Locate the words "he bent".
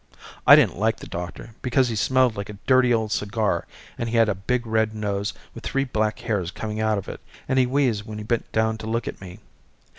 8.17-8.51